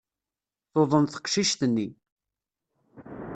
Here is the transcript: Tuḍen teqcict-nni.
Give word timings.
Tuḍen 0.71 1.05
teqcict-nni. 1.07 1.87